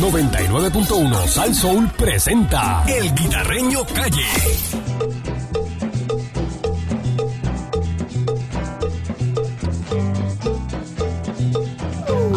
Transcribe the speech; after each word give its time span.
99.1 0.00 1.26
Sal 1.26 1.54
Soul 1.54 1.90
presenta 1.94 2.84
El 2.88 3.14
Guitarreño 3.14 3.84
Calle. 3.84 4.24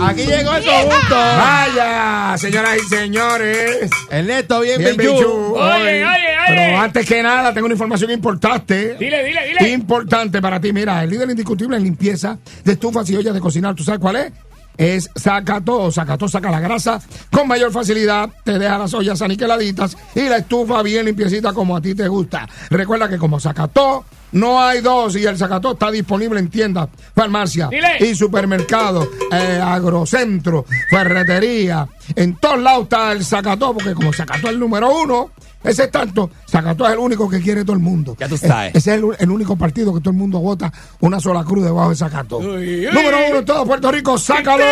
Aquí 0.02 0.26
llegó 0.26 0.56
el 0.56 0.66
conjunto. 0.66 1.16
Vaya, 1.16 2.36
señoras 2.38 2.76
y 2.76 2.90
señores. 2.90 3.90
Ernesto, 4.12 4.60
bien, 4.60 4.80
Bien. 4.80 5.00
Oye, 5.00 5.56
oye, 5.56 6.06
oye. 6.06 6.28
Pero 6.50 6.78
antes 6.80 7.08
que 7.08 7.24
nada, 7.24 7.54
tengo 7.54 7.68
una 7.68 7.76
información 7.76 8.12
importante. 8.12 8.96
Dile, 8.96 9.24
dile, 9.24 9.48
dile. 9.48 9.70
Importante 9.70 10.42
para 10.42 10.60
ti. 10.60 10.74
Mira, 10.74 11.02
el 11.02 11.12
líder 11.12 11.30
indiscutible 11.30 11.78
en 11.78 11.84
limpieza 11.84 12.38
de 12.66 12.74
estufas 12.74 13.10
y 13.10 13.16
ollas 13.16 13.34
de 13.34 13.40
cocinar. 13.40 13.74
¿Tú 13.74 13.86
sabes 13.86 14.02
cuál 14.02 14.18
es? 14.18 14.34
Es 14.78 15.10
Zacató. 15.18 15.92
Zacató 15.92 16.28
saca 16.28 16.50
la 16.52 16.60
grasa 16.60 17.02
con 17.32 17.48
mayor 17.48 17.72
facilidad, 17.72 18.30
te 18.44 18.58
deja 18.58 18.78
las 18.78 18.94
ollas 18.94 19.22
aniquiladitas 19.22 19.98
y 20.16 20.22
la 20.22 20.38
estufa 20.38 20.82
bien 20.82 21.06
limpiecita 21.06 21.54
como 21.54 21.76
a 21.76 21.82
ti 21.82 21.96
te 21.96 22.08
gusta. 22.08 22.48
Recuerda 22.70 23.08
que 23.08 23.18
como 23.18 23.40
Zacató 23.40 24.06
no 24.34 24.62
hay 24.62 24.82
dos 24.82 25.16
y 25.16 25.26
el 25.26 25.38
Zacató 25.38 25.74
está 25.74 25.92
disponible 25.92 26.40
en 26.40 26.50
tiendas, 26.50 26.90
farmacia 27.16 27.68
Dile. 27.70 27.98
y 28.00 28.16
supermercado, 28.16 29.08
eh, 29.32 29.62
agrocentro, 29.64 30.66
ferretería. 30.90 31.88
En 32.16 32.36
todos 32.38 32.60
lados 32.60 32.84
está 32.84 33.12
el 33.12 33.24
Zacató 33.24 33.74
porque 33.74 33.94
como 33.94 34.12
Zacató 34.12 34.48
es 34.48 34.54
el 34.54 34.60
número 34.60 34.90
uno, 34.92 35.32
ese 35.64 35.84
es 35.84 35.92
tanto, 35.92 36.30
Zacató 36.50 36.86
es 36.88 36.94
el 36.94 37.00
único 37.00 37.30
que 37.30 37.40
quiere 37.42 37.64
todo 37.64 37.76
el 37.76 37.82
mundo. 37.82 38.16
Ya 38.20 38.28
tú 38.28 38.38
sabes. 38.38 38.76
Ese 38.76 38.92
es 38.96 38.98
el, 38.98 39.06
el 39.20 39.32
único 39.32 39.56
partido 39.56 39.94
que 39.94 40.00
todo 40.00 40.12
el 40.12 40.18
mundo 40.18 40.40
vota 40.40 40.72
una 41.00 41.20
sola 41.20 41.44
cruz 41.44 41.64
debajo 41.64 41.90
de 41.90 41.96
Zacató. 41.96 42.40
Número 42.42 43.18
uno 43.30 43.40
en 43.40 43.46
todo 43.46 43.66
Puerto 43.66 43.92
Rico, 43.92 44.18
sácalo 44.18 44.64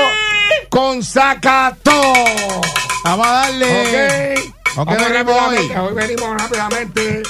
con 0.69 1.03
Zacató. 1.03 1.91
Vamos 3.03 3.25
a 3.27 3.31
darle. 3.31 4.33
Ok. 4.35 4.39
Ok, 4.77 4.87
Vamos 4.87 5.09
rápidamente, 5.11 5.77
hoy. 5.79 5.87
hoy 5.87 5.93
venimos 5.95 6.41
rápidamente 6.41 7.23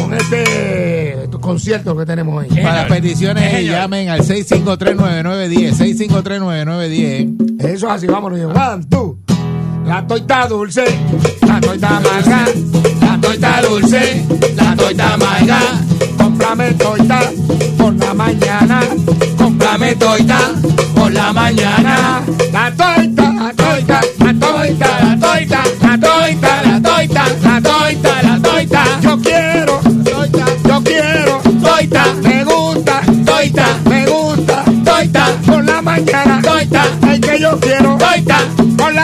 con 0.00 0.14
este 0.14 1.28
concierto 1.40 1.96
que 1.96 2.04
tenemos 2.06 2.42
hoy. 2.42 2.48
Para 2.62 2.74
las 2.82 2.86
peticiones, 2.86 3.64
llamen 3.64 4.08
al 4.08 4.20
6539910. 4.22 5.74
6539910. 5.76 7.60
Eso 7.60 7.86
es 7.86 7.92
así, 7.92 8.06
vámonos. 8.06 8.40
One, 8.40 8.84
two. 8.90 9.18
La 9.84 10.02
toita 10.06 10.46
dulce, 10.46 10.84
la 11.46 11.60
toita 11.60 11.96
amarga, 11.96 12.44
la 13.00 13.18
toita 13.20 13.62
dulce, 13.62 14.26
la 14.54 14.76
toita 14.76 15.14
amarga. 15.14 15.58
Cómprame 16.18 16.72
toita 16.74 17.20
por 17.78 17.94
la 17.94 18.14
mañana, 18.14 18.80
cómprame 19.36 19.94
toita 19.96 20.38
por 20.94 21.10
la 21.12 21.32
mañana. 21.32 22.22
La 22.52 22.70
toita, 22.70 23.32
la 23.32 23.52
toita, 23.54 24.00
la 24.18 24.34
toita, 24.34 24.90
la 25.00 25.18
toita, 25.18 25.62
la 25.82 25.98
toita, 25.98 26.62
la 26.62 26.80
toita, 26.80 27.24
la 27.42 27.60
toita, 27.60 28.22
la 28.22 28.40
toita. 28.42 28.84
Yo 29.02 29.18
quiero 29.20 29.80
toita, 30.04 30.46
yo 30.68 30.82
quiero 30.82 31.40
toita, 31.62 32.04
me 32.22 32.44
gusta 32.44 33.00
toita, 33.24 33.66
me 33.88 34.06
gusta 34.06 34.64
toita 34.84 35.26
por 35.46 35.64
la 35.64 35.82
mañana, 35.82 36.40
toita, 36.42 36.84
el 37.10 37.20
que 37.20 37.40
yo 37.40 37.58
quiero 37.60 37.96
toita 37.96 38.57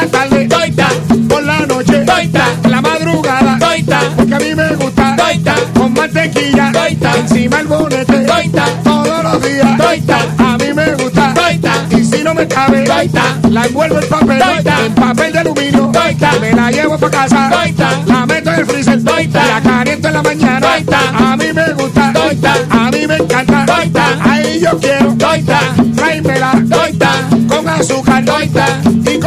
la 0.04 0.10
tarde, 0.10 0.46
toita 0.48 0.88
por 1.28 1.42
la 1.42 1.60
noche, 1.60 2.04
toita 2.04 2.44
la 2.68 2.80
madrugada, 2.82 3.58
toita 3.58 4.00
porque 4.16 4.34
a 4.34 4.38
mí 4.38 4.54
me 4.54 4.74
gusta 4.76 5.16
toita 5.16 5.54
con 5.74 5.94
mantequilla, 5.94 6.72
toita 6.72 7.16
encima 7.16 7.60
el 7.60 7.66
bonete, 7.66 8.24
toita 8.24 8.64
todos 8.82 9.24
los 9.24 9.42
días, 9.42 9.78
toita 9.78 10.18
a 10.38 10.58
mí 10.58 10.72
me 10.74 10.94
gusta 10.94 11.34
toita 11.34 11.86
y 11.90 12.04
si 12.04 12.22
no 12.22 12.34
me 12.34 12.46
cabe, 12.46 12.84
toita 12.84 13.22
la 13.50 13.64
envuelvo 13.64 13.98
en 13.98 14.08
papel, 14.08 14.38
toita 14.38 14.86
en 14.86 14.94
papel 14.94 15.32
de 15.32 15.38
aluminio, 15.38 15.90
toita 15.92 16.32
me 16.40 16.52
la 16.52 16.70
llevo 16.70 16.98
para 16.98 17.18
casa, 17.18 17.50
toita 17.50 18.02
la 18.06 18.26
meto 18.26 18.52
en 18.52 18.58
el 18.58 18.66
freezer, 18.66 19.04
toita 19.04 19.46
la 19.46 19.60
caliento 19.62 20.08
en 20.08 20.14
la 20.14 20.22
mañana, 20.22 20.60
toita 20.60 20.98
a 21.32 21.36
mí 21.36 21.52
me 21.52 21.72
gusta, 21.72 22.12
toita 22.12 22.54
a 22.70 22.90
mí 22.90 23.06
me 23.06 23.16
encanta, 23.16 23.66
toita 23.66 24.18
ahí 24.22 24.60
yo 24.60 24.78
quiero, 24.78 25.14
toita 25.14 25.60
tráemela, 25.96 26.52
toita 26.68 27.10
con 27.48 27.68
azúcar, 27.68 28.24
toita 28.24 28.66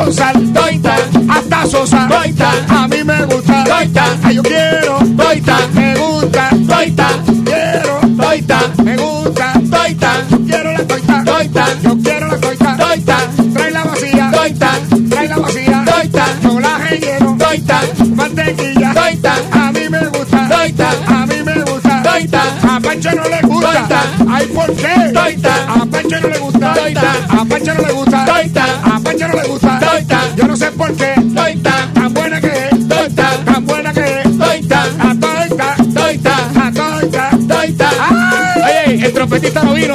y 0.08 0.10
con 0.10 0.14
sal, 0.14 0.54
toita 0.54 0.96
hasta 1.30 1.66
sosa, 1.66 2.08
toita 2.08 2.52
a 2.70 2.88
mí 2.88 3.04
me 3.04 3.26
gusta, 3.26 3.64
toita 3.64 4.06
ay, 4.24 4.36
yo 4.36 4.44
quiero, 4.44 5.00
toita 5.18 5.58
me 5.74 5.96
gusta, 5.96 6.50
toita 6.68 7.08
quiero, 7.44 8.00
toita 8.16 8.60
me 8.84 8.98
gusta, 8.98 9.54
toita 9.70 10.12
yo 10.30 10.38
quiero 10.46 10.72
la 10.72 10.88
toita, 10.88 11.24
toita 11.26 11.66
yo 11.84 11.98
quiero 12.02 12.28
la 12.28 12.38
toita, 12.38 12.78
toita 12.78 13.18
trae 13.54 13.72
la 13.72 13.84
vacía, 13.84 14.32
toita 14.32 14.72
trae 15.10 15.28
la 15.28 15.38
vacía, 15.38 15.86
toita 15.86 16.26
yo 16.44 16.60
la 16.60 16.78
relleno, 16.78 17.38
toita 17.38 17.82
mantequilla, 18.16 18.94
toita 18.94 19.34
a 19.52 19.72
mí 19.72 19.90
me 19.90 20.06
gusta, 20.08 20.50
toita 20.50 20.90
a 21.08 21.26
mí 21.26 21.44
me 21.44 21.62
gusta, 21.64 22.04
toita 22.04 22.42
a 22.76 22.80
Pancho 22.80 23.12
no 23.14 23.24
le 23.24 23.42
gusta, 23.42 23.72
toita 23.72 24.04
ay 24.30 24.46
por 24.48 24.74
qué, 24.76 25.12
toita 25.14 25.54
a 25.74 25.86
Pancho 25.86 26.20
no 26.22 26.28
le 26.30 26.38
gusta, 26.38 26.74
toita 26.74 27.14
a 27.30 27.46
Pancho 27.46 27.74
no 27.74 27.82
le 27.82 27.94
gusta, 27.94 28.26
toita 28.26 28.66
a 28.84 28.97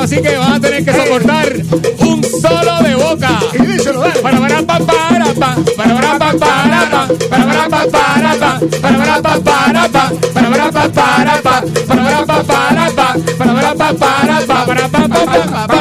así 0.02 0.20
que 0.20 0.36
van 0.36 0.52
a 0.54 0.60
tener 0.60 0.84
que 0.84 0.92
soportar 0.92 1.52
un 1.98 2.24
solo 2.24 2.82
de 2.82 2.94
boca. 2.96 3.38
Para 4.22 4.40
para 4.40 4.62
pa 4.62 4.78
para 4.80 5.34
pa. 5.34 5.56
Para 5.76 5.94
para 5.94 6.18
pa 6.18 6.32
para 6.38 6.90
pa. 6.90 7.08
Para 7.30 7.46
para 7.46 7.68
pa 7.68 7.86
para 7.86 8.34
pa. 8.34 8.60
Para 8.80 8.98
para 8.98 9.22
pa 9.22 9.38
para 9.38 9.88
pa. 9.88 10.12
Para 10.34 10.50
para 10.50 10.72
pa 10.72 10.88
para 10.88 11.42
pa. 11.42 11.62
Para 11.86 12.02
para 12.02 12.26
pa 12.26 12.42
para 12.42 12.90
pa. 12.90 13.16
Para 13.38 13.54
para 13.54 13.74
pa 13.74 13.94
para 13.94 14.46
pa 14.46 14.64
para 14.64 15.71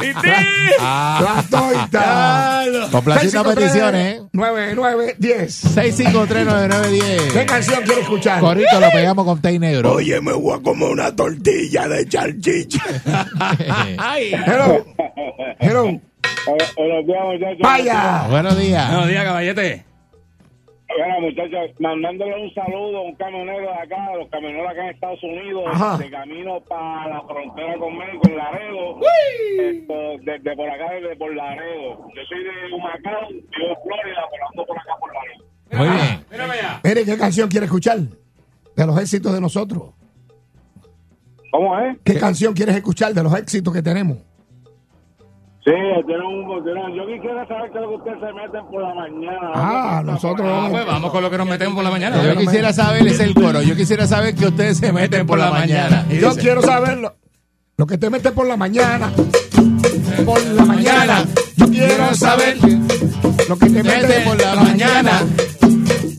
¿Y 0.00 0.14
ti? 0.14 0.30
la 0.78 1.44
toita 1.50 2.64
Complaciendo 2.90 3.44
peticiones, 3.44 4.16
¿eh? 4.18 4.22
9, 4.32 4.72
9, 4.74 5.14
10 5.18 5.60
¿Qué 5.74 5.88
6539910. 5.92 7.44
canción 7.46 7.82
quiere 7.82 8.00
escuchar? 8.02 8.40
Corrito 8.40 8.80
lo 8.80 8.90
pegamos 8.90 9.24
con 9.24 9.40
té 9.40 9.58
negro. 9.58 9.92
Oye, 9.94 10.20
me 10.20 10.32
voy 10.32 10.58
a 10.58 10.62
comer 10.62 10.90
una 10.90 11.14
tortilla 11.14 11.88
de 11.88 12.10
salchicha. 12.10 12.82
Ay. 13.98 14.32
Hello. 14.46 14.84
Hello. 15.58 15.84
Días, 15.84 17.24
muchachos. 17.24 17.58
Vaya. 17.60 18.26
Buenos 18.30 18.58
días. 18.58 18.88
Buenos 18.88 19.08
días, 19.08 19.24
caballete. 19.24 19.87
Bueno, 20.96 21.20
muchachos, 21.20 21.70
mandándole 21.80 22.42
un 22.42 22.54
saludo 22.54 22.98
a 22.98 23.02
un 23.02 23.14
camionero 23.16 23.60
de 23.60 23.74
acá, 23.74 24.16
los 24.16 24.28
camioneros 24.30 24.70
acá 24.70 24.84
en 24.84 24.94
Estados 24.94 25.22
Unidos, 25.22 25.64
Ajá. 25.66 25.98
de 25.98 26.10
camino 26.10 26.60
para 26.68 27.08
la 27.08 27.22
frontera 27.22 27.76
con 27.78 27.96
México, 27.98 28.22
en 28.28 28.36
Laredo. 28.36 29.00
Esto, 29.58 29.94
desde 30.24 30.56
por 30.56 30.68
acá, 30.70 30.90
desde 30.94 31.16
por 31.16 31.34
Laredo. 31.36 32.08
Yo 32.14 32.22
soy 32.28 32.42
de 32.42 32.74
Humacao, 32.74 33.28
vivo 33.28 33.68
en 33.68 33.76
Florida, 33.84 34.22
pero 34.30 34.48
ando 34.48 34.66
por 34.66 34.78
acá 34.78 34.92
por 34.98 35.12
Laredo. 35.12 35.44
Muy 35.70 35.88
bien. 35.88 36.24
Mírame. 36.30 36.54
Mire, 36.82 37.04
¿qué 37.04 37.18
canción 37.18 37.48
quiere 37.48 37.66
escuchar? 37.66 37.98
De 38.74 38.86
los 38.86 38.98
éxitos 38.98 39.32
de 39.34 39.40
nosotros. 39.40 39.82
¿Cómo 41.50 41.78
es? 41.80 41.98
¿Qué 42.04 42.18
canción 42.18 42.54
quieres 42.54 42.76
escuchar 42.76 43.12
de 43.12 43.22
los 43.22 43.34
éxitos 43.38 43.72
que 43.74 43.82
tenemos? 43.82 44.18
Sí, 45.68 45.74
tiene 46.06 46.24
un, 46.24 46.64
tiene 46.64 46.82
un- 46.82 46.94
yo 46.94 47.06
quisiera 47.06 47.46
saber 47.46 47.70
qué 47.70 47.76
es 47.78 47.82
lo 47.82 47.88
que 47.90 47.96
ustedes 47.96 48.18
se 48.20 48.32
meten 48.32 48.66
por 48.70 48.82
la 48.82 48.94
mañana. 48.94 49.52
Ah, 49.54 50.02
¿no? 50.02 50.12
nosotros. 50.12 50.48
Ah, 50.50 50.68
pues 50.70 50.86
vamos 50.86 51.10
con 51.10 51.22
lo 51.22 51.30
que 51.30 51.36
nos 51.36 51.46
metemos 51.46 51.74
por 51.74 51.84
la 51.84 51.90
mañana. 51.90 52.22
Yo 52.22 52.36
quisiera 52.36 52.72
saber, 52.72 53.06
es 53.06 53.20
el 53.20 53.34
coro. 53.34 53.60
Yo 53.60 53.76
quisiera 53.76 54.06
saber 54.06 54.34
que 54.34 54.46
ustedes 54.46 54.78
se 54.78 54.92
meten 54.92 55.26
por 55.26 55.38
la 55.38 55.50
mañana. 55.50 56.06
Y 56.08 56.20
Yo 56.20 56.30
dice, 56.30 56.40
quiero 56.40 56.62
saberlo. 56.62 57.14
Lo 57.76 57.86
que 57.86 57.98
te 57.98 58.08
metes 58.08 58.32
por 58.32 58.46
la 58.46 58.56
mañana. 58.56 59.12
Por 60.24 60.42
la 60.46 60.64
mañana. 60.64 61.24
Yo 61.56 61.68
quiero 61.68 62.14
saber 62.14 62.56
lo 63.48 63.58
que 63.58 63.66
te 63.66 63.82
metes 63.82 64.26
por 64.26 64.40
la 64.40 64.54
mañana. 64.56 65.20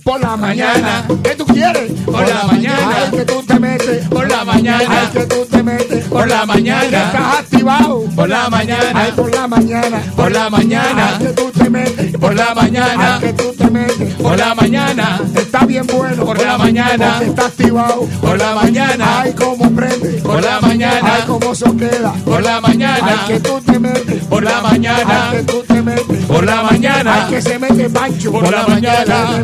Por 0.09 0.21
la 0.21 0.35
mañana. 0.35 1.05
¿Qué 1.23 1.35
tú 1.35 1.45
quieres? 1.45 1.91
Por 2.03 2.27
la 2.27 2.43
mañana. 2.45 2.95
Ay, 2.97 3.11
que 3.11 3.25
tú 3.25 3.43
te 3.43 3.59
metes. 3.59 4.07
Por 4.07 4.27
la 4.27 4.43
mañana. 4.43 4.83
Ay, 4.89 5.07
que 5.13 5.25
tú 5.27 5.45
te 5.45 5.61
metes. 5.61 6.05
Por 6.05 6.27
la 6.27 6.45
mañana. 6.47 6.83
Estás 6.83 7.39
activado. 7.41 8.05
Por 8.15 8.27
la 8.27 8.49
mañana. 8.49 8.91
Ay, 8.95 9.11
por 9.15 9.31
la 9.31 9.47
mañana. 9.47 10.01
Por 10.15 10.31
la 10.31 10.49
mañana. 10.49 11.09
Ay, 11.09 11.27
que 11.27 11.33
tú 11.33 11.51
te 11.51 11.69
metes. 11.69 12.17
Por 12.17 12.33
la 12.33 12.55
mañana. 12.55 13.15
Ay, 13.15 13.21
que 13.21 13.33
tú 13.33 13.53
te 13.53 13.69
metes. 13.69 14.15
Por 14.15 14.35
la 14.35 14.55
mañana. 14.55 15.21
Está 15.35 15.65
bien 15.67 15.85
bueno. 15.85 16.25
Por 16.25 16.41
la 16.43 16.57
mañana. 16.57 17.21
Está 17.21 17.45
activado. 17.45 18.07
Por 18.19 18.39
la 18.39 18.55
mañana. 18.55 19.21
Ay, 19.21 19.33
cómo 19.33 19.69
prende. 19.69 20.09
Por 20.23 20.41
la 20.41 20.59
mañana. 20.59 21.13
Ay, 21.17 21.23
cómo 21.27 21.53
se 21.53 21.71
queda. 21.77 22.13
Por 22.25 22.41
la 22.41 22.59
mañana. 22.61 22.97
Ay, 23.03 23.33
que 23.35 23.39
tú 23.41 23.61
te 23.61 23.77
metes. 23.77 24.25
Por 24.25 24.41
la 24.41 24.59
mañana. 24.59 25.29
Ay, 25.29 25.37
que 25.37 25.43
tú 25.43 25.63
te 25.67 25.69
se 25.79 25.81
mete. 25.81 26.15
Por 26.27 26.45
la 26.45 26.63
mañana. 26.63 27.25
Ay, 27.25 27.31
que 27.31 27.41
se 27.41 27.59
mete 27.59 27.89
Pancho. 27.89 28.31
Por 28.31 28.51
la 28.51 28.67
mañana. 28.67 29.43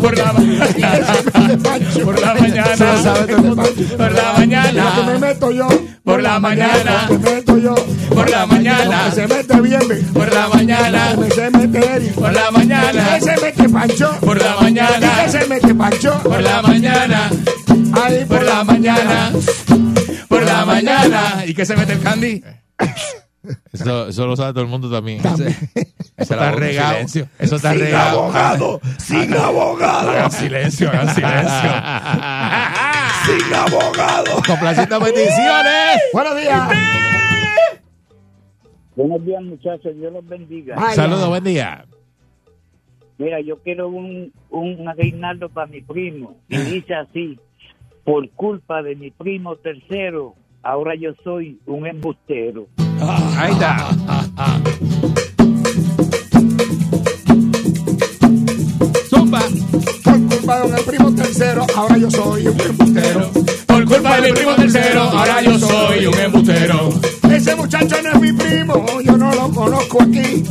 Por 0.00 0.16
la 0.16 0.32
Pancho. 1.62 2.04
Por 2.04 2.20
la 2.20 2.34
mañana. 2.34 2.76
Por 2.76 4.12
la 4.12 4.34
Que 4.34 4.38
me 4.38 4.46
mañana. 4.46 5.18
meto 5.20 5.50
yo. 5.50 5.68
Por 6.04 6.22
la 6.22 6.38
mañana. 6.38 7.08
Me 7.10 7.18
meto 7.18 7.58
yo. 7.58 7.74
Por 8.10 8.30
la 8.30 8.46
mañana. 8.46 9.10
Se 9.12 9.26
mete 9.26 9.60
bien. 9.60 9.80
Por 10.12 10.32
la 10.32 10.48
mañana. 10.48 11.16
Se 11.34 11.50
mete. 11.50 12.12
Por 12.14 12.32
la 12.32 12.50
mañana. 12.50 13.20
Se 13.20 13.36
mete 13.40 13.68
Pancho. 13.68 14.10
Por 14.20 14.40
la 14.40 14.56
mañana. 14.60 15.28
se 15.28 15.46
mete 15.46 15.74
Pancho. 15.74 16.18
Por 16.22 16.40
la 16.42 16.62
mañana. 16.62 17.30
Ahí 17.92 18.24
Por 18.24 18.42
la 18.42 18.64
mañana. 18.64 19.32
Por 20.28 20.42
la 20.44 20.64
mañana. 20.64 21.44
¿Y 21.46 21.54
qué 21.54 21.64
se 21.66 21.76
mete 21.76 21.92
el 21.94 22.00
candy? 22.00 22.42
Eso, 23.72 24.08
eso 24.08 24.26
lo 24.26 24.36
sabe 24.36 24.52
todo 24.52 24.62
el 24.62 24.68
mundo 24.70 24.90
también. 24.90 25.22
También. 25.22 25.56
Eso 26.18 26.34
está 26.34 26.50
regado. 26.50 26.92
Silencio. 26.94 27.28
Eso 27.38 27.56
está 27.56 27.72
regado. 27.74 28.80
Sin 28.98 29.32
abogado. 29.34 30.10
Hagan 30.10 30.32
silencio, 30.32 30.88
hagan 30.88 31.14
silencio. 31.14 31.70
Sin 33.24 33.54
abogado. 33.54 34.42
Complaciendo 34.44 34.98
peticiones. 34.98 36.02
Buenos 36.12 36.36
días. 36.36 36.68
Buenos 38.96 39.24
días, 39.24 39.42
muchachos. 39.44 39.94
Dios 39.96 40.12
los 40.12 40.26
bendiga. 40.26 40.92
Saludos, 40.92 41.28
buen 41.28 41.44
día. 41.44 41.84
Mira, 43.18 43.40
yo 43.40 43.58
quiero 43.58 43.88
un, 43.88 44.32
un 44.50 44.88
aguinaldo 44.88 45.48
para 45.48 45.68
mi 45.68 45.82
primo. 45.82 46.36
Y 46.48 46.56
dice 46.56 46.94
así: 46.94 47.38
Por 48.04 48.28
culpa 48.30 48.82
de 48.82 48.96
mi 48.96 49.12
primo 49.12 49.54
tercero, 49.54 50.34
ahora 50.64 50.96
yo 50.96 51.12
soy 51.22 51.60
un 51.66 51.86
embustero. 51.86 52.66
Ahí 53.00 53.52
está. 53.52 53.88
Culpa 60.48 60.66
de 60.66 60.72
un 60.72 60.84
primo 60.86 61.14
tercero, 61.14 61.66
ahora 61.76 61.98
yo 61.98 62.10
soy 62.10 62.46
un 62.46 62.58
embustero. 62.58 63.30
Por 63.66 63.84
culpa 63.84 64.16
de 64.16 64.22
mi 64.22 64.32
primo 64.32 64.54
tercero, 64.54 65.02
ahora 65.02 65.42
yo 65.42 65.58
soy 65.58 66.06
un 66.06 66.18
embustero. 66.18 66.88
Ese 67.30 67.54
muchacho 67.54 67.96
no 68.02 68.12
es 68.12 68.20
mi 68.20 68.32
primo, 68.32 68.86
yo 69.02 69.18
no 69.18 69.30
lo 69.34 69.50
conozco 69.50 70.02
aquí. 70.02 70.42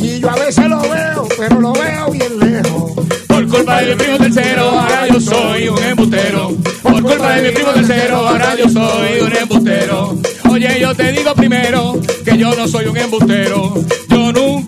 Y 0.00 0.18
yo 0.18 0.28
a 0.28 0.34
veces 0.34 0.68
lo 0.68 0.80
veo, 0.80 1.28
pero 1.38 1.60
lo 1.60 1.72
veo 1.72 2.10
bien 2.10 2.38
lejos. 2.40 2.92
Por 3.28 3.46
culpa 3.46 3.82
de 3.82 3.90
mi 3.90 4.02
primo 4.02 4.18
tercero, 4.18 4.62
ahora 4.70 5.06
yo 5.06 5.20
soy 5.20 5.68
un 5.68 5.82
embustero. 5.84 6.52
Por 6.82 7.02
culpa 7.02 7.32
de 7.36 7.42
mi 7.42 7.54
primo 7.54 7.70
tercero, 7.70 8.16
ahora 8.26 8.56
yo 8.56 8.68
soy 8.68 9.20
un 9.20 9.36
embustero. 9.36 10.18
Oye, 10.50 10.80
yo 10.80 10.94
te 10.96 11.12
digo 11.12 11.32
primero 11.36 12.00
que 12.24 12.36
yo 12.36 12.52
no 12.56 12.66
soy 12.66 12.86
un 12.86 12.96
embustero. 12.96 13.74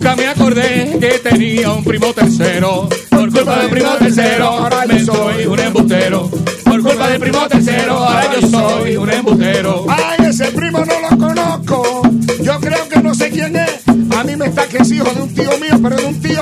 Nunca 0.05 0.21
me 0.21 0.27
acordé 0.27 0.99
que 0.99 1.17
tenía 1.17 1.71
un 1.71 1.83
primo 1.83 2.13
tercero. 2.13 2.87
Por 3.09 3.31
culpa 3.31 3.57
del 3.57 3.71
primo 3.71 3.89
tercero, 3.97 4.45
ahora 4.45 4.85
yo 4.85 4.99
soy 5.03 5.45
un 5.47 5.59
embustero. 5.59 6.29
Por 6.63 6.83
culpa 6.83 7.09
del 7.09 7.19
primo 7.19 7.47
tercero, 7.47 7.93
ahora 7.93 8.29
yo 8.39 8.47
soy 8.47 8.97
un 8.97 9.11
embustero. 9.11 9.87
Ay, 9.89 10.27
ese 10.27 10.45
primo 10.51 10.85
no 10.85 11.09
lo 11.09 11.17
conozco. 11.17 12.01
Yo 12.39 12.59
creo 12.59 12.87
que 12.87 13.01
no 13.01 13.15
sé 13.15 13.31
quién 13.31 13.55
es. 13.55 13.81
A 14.15 14.23
mí 14.23 14.35
me 14.35 14.45
está 14.45 14.67
que 14.67 14.77
es 14.77 14.91
hijo 14.91 15.09
de 15.11 15.21
un 15.23 15.33
tío 15.33 15.49
mío, 15.57 15.79
pero 15.81 15.95
de 15.95 16.05
un 16.05 16.21
tío 16.21 16.41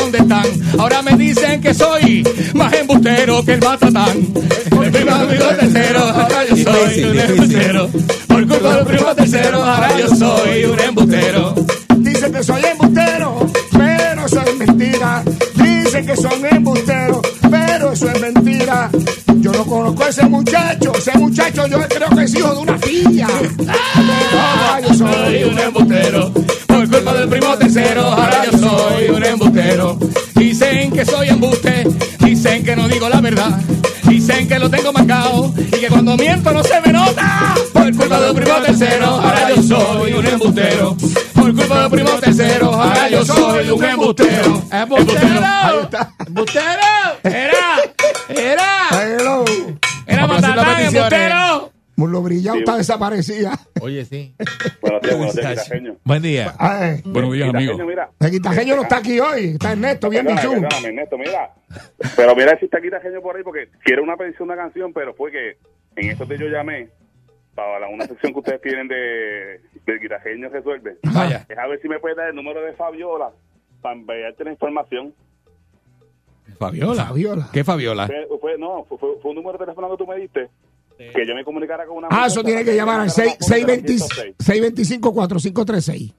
dónde 0.00 0.18
están. 0.18 0.46
Ahora 0.78 1.02
me 1.02 1.16
dicen 1.16 1.60
que 1.60 1.74
soy 1.74 2.26
más 2.54 2.72
embustero 2.72 3.44
que 3.44 3.54
el 3.54 3.60
matatán. 3.60 4.28
El 4.82 4.90
primo 4.90 5.18
del 5.18 5.28
primo 5.28 5.50
tercero, 5.58 6.00
ahora 6.00 6.44
yo 6.48 6.56
soy 6.56 7.04
un 7.04 7.20
embustero. 7.20 7.90
Por 8.26 8.48
culpa 8.48 8.76
del 8.76 8.86
primo 8.86 9.14
tercero, 9.14 9.62
ahora 9.62 9.98
yo 9.98 10.16
soy 10.16 10.64
un 10.64 10.80
embustero. 10.80 11.54
Dicen 11.98 12.32
que 12.32 12.42
soy 12.42 12.62
embustero, 12.64 13.46
pero 13.72 14.26
eso 14.26 14.40
es 14.40 14.56
mentira. 14.56 15.22
Dicen 15.54 16.06
que 16.06 16.16
son 16.16 16.46
embusteros, 16.50 17.20
pero 17.50 17.92
eso 17.92 18.10
es 18.10 18.20
mentira. 18.20 18.90
Yo 19.40 19.52
no 19.52 19.64
conozco 19.64 20.04
a 20.04 20.08
ese 20.08 20.26
muchacho. 20.26 20.92
Ese 20.96 21.18
muchacho 21.18 21.66
yo 21.66 21.78
creo 21.88 22.08
que 22.10 22.24
es 22.24 22.34
hijo 22.34 22.54
de 22.54 22.60
una 22.60 22.78
tía. 22.78 23.26
Ahora 23.26 24.80
yo 24.86 24.94
soy 24.94 25.44
un 25.44 25.58
embustero. 25.58 26.32
Por 26.66 26.88
culpa 26.88 27.14
del 27.14 27.28
primo 27.28 27.56
tercero, 27.58 28.02
ahora 28.02 28.44
yo 28.50 28.58
soy 28.58 28.59
que 31.00 31.06
soy 31.06 31.28
embuste, 31.30 31.84
dicen 32.18 32.62
que 32.62 32.76
no 32.76 32.86
digo 32.86 33.08
la 33.08 33.22
verdad. 33.22 33.58
Dicen 34.04 34.46
que 34.46 34.58
lo 34.58 34.68
tengo 34.68 34.92
marcado 34.92 35.50
y 35.56 35.80
que 35.80 35.88
cuando 35.88 36.14
miento 36.14 36.52
no 36.52 36.62
se 36.62 36.78
me 36.82 36.92
nota. 36.92 37.54
Por 37.72 37.96
culpa 37.96 38.20
del 38.20 38.34
primo 38.34 38.54
tercero, 38.60 39.06
ahora 39.06 39.48
yo 39.54 39.62
soy 39.62 40.12
un 40.12 40.26
embustero. 40.26 40.96
Por 41.32 41.54
culpa 41.54 41.80
del 41.80 41.90
primo 41.90 42.10
tercero, 42.20 42.74
ahora 42.74 43.08
yo 43.08 43.24
soy 43.24 43.70
un 43.70 43.82
embustero. 43.82 44.62
¡Embustero! 44.70 45.40
Ahí 45.42 45.78
está. 45.84 46.12
¡Embustero! 46.26 46.79
Embustero. 52.06 52.20
Lo 52.20 52.22
brillado 52.22 52.58
está 52.58 52.76
desaparecida. 52.76 53.52
Oye, 53.80 54.04
sí. 54.04 54.34
Buenos 54.80 55.00
días, 55.02 55.16
buenos 55.16 55.34
días, 55.36 55.62
Quitajeño. 55.64 55.96
Buen 56.04 56.22
día. 56.22 56.54
Ay, 56.58 57.02
Buenos 57.04 57.32
días, 57.32 57.48
amigo. 57.48 57.72
Quitajeño, 57.72 57.86
mira. 57.88 58.10
el 58.20 58.30
guitajeño 58.30 58.76
no 58.76 58.82
está 58.82 58.96
aquí 58.98 59.20
hoy. 59.20 59.44
Está 59.50 59.72
Ernesto, 59.72 60.08
bien 60.10 60.26
bichú. 60.26 60.52
Ernesto, 60.84 61.18
mira. 61.18 61.54
Pero 62.16 62.34
mira 62.36 62.58
si 62.58 62.64
está 62.66 62.80
Quitajeño 62.80 63.20
por 63.22 63.36
ahí 63.36 63.42
porque 63.42 63.68
quiero 63.84 64.02
una 64.02 64.16
petición 64.16 64.48
de 64.48 64.54
una 64.54 64.62
canción, 64.62 64.92
pero 64.92 65.14
fue 65.14 65.30
que 65.30 65.56
en 65.96 66.10
estos 66.10 66.28
días 66.28 66.40
yo 66.40 66.48
llamé 66.48 66.88
para 67.54 67.88
una 67.88 68.06
sección 68.06 68.32
que 68.32 68.38
ustedes 68.38 68.60
tienen 68.62 68.88
de 68.88 69.60
del 69.86 70.00
Quitajeño 70.00 70.48
Resuelve. 70.48 70.96
Vaya. 71.12 71.44
Es 71.48 71.58
a 71.58 71.66
ver 71.66 71.80
si 71.82 71.88
me 71.88 71.98
puede 71.98 72.14
dar 72.14 72.28
el 72.30 72.34
número 72.36 72.62
de 72.62 72.72
Fabiola 72.74 73.30
para 73.82 73.94
enviarte 73.96 74.44
la 74.44 74.52
información. 74.52 75.12
Fabiola. 76.58 77.06
Fabiola. 77.06 77.48
¿Qué 77.52 77.64
Fabiola? 77.64 78.06
Fue, 78.06 78.26
fue- 78.40 78.58
no, 78.58 78.84
fue 78.84 78.98
un 79.24 79.34
número 79.36 79.52
de 79.58 79.64
teléfono 79.64 79.90
que 79.90 79.96
tú 79.96 80.06
me 80.06 80.16
diste 80.16 80.48
que 81.14 81.26
yo 81.26 81.34
me 81.34 81.44
comunicara 81.44 81.86
con 81.86 81.98
una 81.98 82.08
Ah, 82.10 82.26
eso 82.26 82.42
tiene 82.44 82.64
que 82.64 82.74
llamar 82.74 83.00
al 83.00 83.06
era 83.08 83.24
la 83.24 83.36
620 83.38 83.98
106. 83.98 84.36
625-4536. 84.38 86.12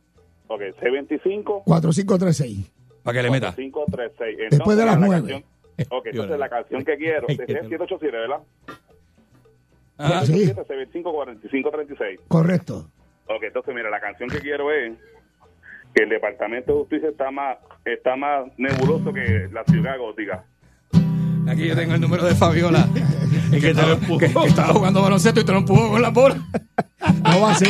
Ok, 0.47 0.59
625 0.79 1.63
4536. 1.65 2.71
Para 3.03 3.17
que 3.17 3.23
le 3.23 3.31
meta. 3.31 3.53
4536. 3.53 4.49
Después 4.51 4.77
de 4.77 4.85
las 4.85 4.99
la 4.99 5.05
nueve. 5.05 5.21
canción- 5.29 5.43
Ok, 5.89 6.05
entonces 6.07 6.37
la 6.37 6.49
canción 6.49 6.83
que 6.85 6.97
quiero 6.97 7.27
es 7.27 7.37
787, 7.37 8.15
¿verdad? 8.17 8.39
Ajá. 9.97 10.25
Sí. 10.25 10.45
725 10.45 11.11
4536. 11.11 12.19
Correcto. 12.27 12.87
Ok, 13.27 13.43
entonces 13.43 13.73
mira, 13.73 13.89
la 13.89 13.99
canción 13.99 14.29
que 14.29 14.39
quiero 14.39 14.71
es 14.71 14.93
que 15.95 16.03
el 16.03 16.09
Departamento 16.09 16.73
de 16.73 16.79
Justicia 16.79 17.09
está 17.09 17.31
más 17.31 17.57
está 17.85 18.15
más 18.15 18.45
nebuloso 18.57 19.11
que 19.13 19.47
la 19.51 19.63
ciudad 19.65 19.97
gótica. 19.97 20.43
Aquí 21.47 21.67
yo 21.67 21.75
tengo 21.75 21.95
el 21.95 22.01
número 22.01 22.23
de 22.25 22.35
Fabiola. 22.35 22.87
Es 23.51 23.61
que, 23.61 23.69
estaba, 23.71 23.99
que- 23.99 24.17
que 24.33 24.47
estaba 24.47 24.73
jugando 24.73 25.01
baloncesto 25.01 25.41
y 25.41 25.43
te 25.43 25.51
lo 25.51 25.57
empujó 25.59 25.89
con 25.91 26.01
la 26.01 26.09
bola. 26.09 26.35
No 27.23 27.41
va 27.41 27.51
a 27.51 27.57
ser. 27.57 27.69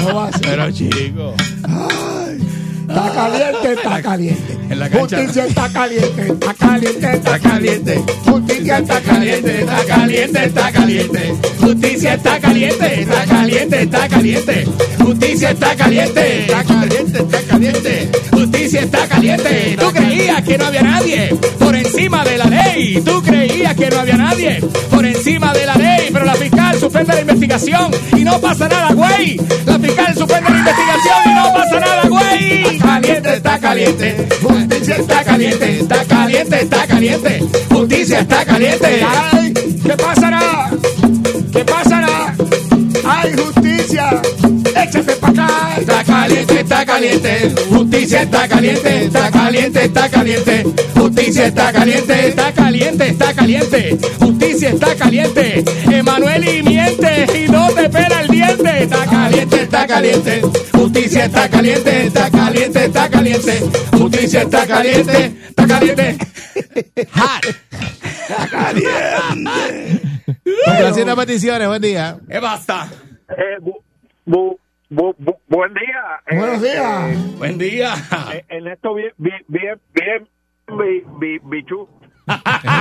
No 0.00 0.14
va 0.14 0.28
a 0.28 0.32
ser. 0.32 0.40
Pero, 0.42 0.70
chico. 0.72 1.34
Está 2.88 3.12
caliente, 3.12 3.72
está 3.72 4.02
caliente. 4.02 4.58
En 4.70 4.78
la 4.78 4.90
cancha. 4.90 5.18
Justicia 5.18 5.46
está 5.46 5.68
caliente, 5.72 6.26
está 6.32 6.54
caliente, 6.54 7.12
está 7.12 7.38
caliente. 7.38 8.02
Justicia 8.24 8.78
está 8.78 9.00
caliente, 9.00 9.60
está 9.60 9.84
caliente, 9.84 10.44
está 10.44 10.72
caliente. 10.72 11.34
Justicia 11.60 12.14
está 12.14 12.40
caliente, 12.40 13.00
está 13.02 13.24
caliente, 13.24 13.82
está 13.82 14.08
caliente. 14.08 14.68
Justicia 14.98 15.50
está 15.50 15.76
caliente, 15.76 16.40
está 16.40 16.64
caliente, 16.64 17.18
está 17.18 17.42
caliente. 17.42 18.10
Justicia 18.30 18.80
está 18.80 19.08
caliente. 19.08 19.76
Tú 19.78 19.92
creías 19.92 20.42
que 20.42 20.58
no 20.58 20.66
había 20.66 20.82
nadie 20.82 21.36
por 21.58 21.74
encima 21.74 22.24
de 22.24 22.38
la 22.38 22.44
ley. 22.46 23.00
Tú 23.04 23.22
creías 23.22 23.74
que 23.74 23.90
no 23.90 24.00
había 24.00 24.16
nadie 24.16 24.60
por 24.90 25.04
encima 25.04 25.52
de 25.52 25.66
la 25.66 25.74
ley. 25.76 26.08
Pero 26.12 26.24
la 26.24 26.34
fiscal 26.34 26.78
suspende 26.78 27.14
la 27.14 27.20
investigación 27.20 27.90
y 28.16 28.24
no 28.24 28.40
pasa 28.40 28.68
nada, 28.68 28.92
güey. 28.92 29.36
La 29.66 29.78
fiscal 29.78 30.14
suspende 30.16 30.50
la 30.50 30.58
investigación 30.58 30.91
caliente, 33.02 33.34
está 33.34 33.58
caliente. 33.58 34.28
Justicia 34.40 34.96
está 34.96 35.24
caliente, 35.24 35.80
está 35.80 36.04
caliente, 36.04 36.62
está 36.62 36.86
caliente. 36.86 37.40
Justicia 37.70 38.20
está 38.20 38.44
caliente. 38.44 39.06
Ay, 39.32 39.52
¿qué 39.52 39.96
pasará? 39.96 40.70
¿Qué 41.52 41.64
pasará? 41.64 42.34
¡Ay, 43.04 43.32
justicia! 43.36 44.22
¡Échate 44.82 45.16
para 45.16 45.44
acá! 45.44 45.76
Está 45.78 46.04
caliente, 46.04 46.60
está 46.60 46.86
caliente. 46.86 47.54
Justicia 47.68 48.22
está 48.22 48.48
caliente, 48.48 49.04
está 49.04 49.30
caliente, 49.30 49.84
está 49.84 50.08
caliente. 50.08 50.64
Justicia 50.94 51.46
está 51.46 51.72
caliente, 51.72 52.28
está 52.28 52.52
caliente, 52.52 53.08
está 53.08 53.34
caliente. 53.34 53.98
Justicia 54.20 54.68
está 54.70 54.94
caliente. 54.94 55.64
Emanuel 55.90 56.48
y 56.48 56.62
miente 56.62 57.26
y 57.44 57.50
no 57.50 57.68
te 57.70 57.88
pela 57.88 58.21
Está 58.60 59.06
caliente, 59.06 59.62
está 59.62 59.86
caliente. 59.86 60.42
Justicia 60.74 61.24
está 61.24 61.48
caliente, 61.48 62.06
está 62.06 62.30
caliente, 62.30 62.84
está 62.84 63.08
caliente. 63.10 63.60
Justicia 63.92 64.42
está 64.42 64.66
caliente, 64.66 65.32
está 65.48 65.66
caliente. 65.66 66.18
Hot. 67.14 67.46
Complaciendo 70.66 71.16
peticiones, 71.16 71.68
buen 71.68 71.80
día. 71.82 72.18
¿Qué 72.28 72.38
basta? 72.40 72.88
Eh, 73.30 73.58
bu- 73.60 73.80
bu- 74.26 74.58
bu- 74.90 75.16
bu- 75.18 75.38
buen 75.48 75.72
día. 75.72 76.20
Eh, 76.26 76.36
Buenos 76.36 76.62
días. 76.62 77.10
eh, 77.10 77.34
Buen 77.38 77.58
día. 77.58 77.94
eh, 78.34 78.44
en 78.50 78.68
esto 78.68 78.94
bien, 78.94 79.12
bien, 79.16 79.40
bien, 79.48 79.80
bien, 79.94 80.28
bi- 80.78 81.04
bi- 81.18 81.40
bichú. 81.44 81.88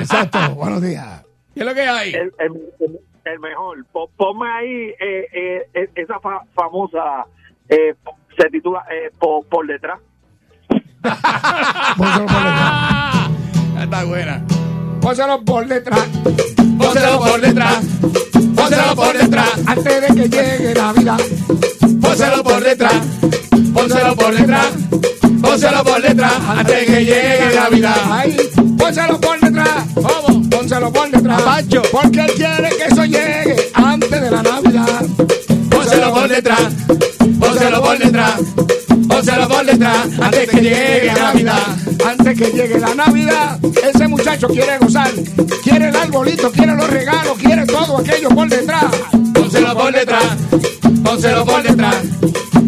Exacto. 0.02 0.40
Buenos 0.56 0.82
días. 0.82 1.24
¿Qué 1.54 1.62
es 1.62 1.66
lo 1.66 1.74
que 1.74 1.82
hay? 1.82 2.14
El, 2.14 2.34
el, 2.40 2.52
el- 2.80 3.00
el 3.32 3.40
mejor. 3.40 3.86
Po- 3.92 4.10
Ponme 4.16 4.50
ahí 4.50 4.90
eh, 5.00 5.28
eh, 5.34 5.68
eh, 5.74 5.90
esa 5.96 6.20
fa- 6.20 6.44
famosa, 6.54 7.26
eh, 7.70 7.96
se 8.38 8.50
titula 8.50 8.84
eh, 8.92 9.10
po- 9.20 9.44
Por 9.44 9.68
detrás. 9.68 10.00
Pónselo 11.98 12.26
por 12.28 12.44
detrás. 12.44 13.30
Está 13.84 14.04
buena. 14.06 14.46
Pónselo 15.02 15.44
por 15.44 15.68
detrás. 15.68 16.08
Pónselo 16.78 17.20
por 17.20 17.42
detrás. 17.42 17.86
Pónselo 18.56 18.96
por 18.96 19.18
detrás. 19.18 19.68
Antes 19.68 20.02
de 20.02 20.08
que 20.16 20.30
llegue 20.30 20.74
Navidad. 20.76 21.20
Pónselo 22.02 22.44
por 22.44 22.64
detrás. 22.64 22.94
Pónselo 23.74 24.16
por 24.16 24.36
detrás. 24.36 24.72
Pónselo 25.42 25.84
por 25.84 26.02
detrás. 26.02 26.34
Antes 26.50 26.86
que 26.86 27.06
llegue 27.06 27.56
Navidad. 27.56 28.26
Pónselo 28.78 29.20
por 29.20 29.40
detrás. 29.40 29.88
Pónselo 30.52 30.92
por 30.92 31.10
detrás. 31.10 31.42
Porque 31.92 32.20
él 32.20 32.32
quiere 32.36 32.70
que 32.78 32.84
eso 32.84 33.06
llegue 33.06 33.72
antes 33.74 34.10
de 34.12 34.32
la 34.32 34.44
Navidad. 34.44 35.06
Pónselo 35.70 36.14
por 36.14 36.28
detrás. 36.28 36.74
Pónselo 37.40 37.82
por 37.82 37.98
detrás. 37.98 38.42
Pónselo 39.08 39.48
por 39.48 39.66
detrás. 39.66 40.08
Antes 40.22 40.50
que 40.50 40.62
llegue 40.62 41.14
Navidad. 41.14 41.64
Antes 42.06 42.38
que 42.38 42.52
llegue 42.52 42.80
la 42.80 42.96
Navidad, 42.96 43.60
ese 43.84 44.08
muchacho 44.08 44.48
quiere 44.48 44.78
gozar. 44.78 45.12
Quiere 45.64 45.90
el 45.90 45.96
arbolito, 45.96 46.52
quiere 46.52 46.76
los 46.76 46.90
regalos, 46.90 47.38
quiere 47.38 47.66
todo 47.66 47.98
aquello 47.98 48.30
por 48.30 48.50
detrás. 48.50 48.86
Pónselo 49.34 49.78
por 49.78 49.94
detrás. 49.94 50.26
Pónselo 51.04 51.46
por 51.46 51.64
detrás. 51.64 51.96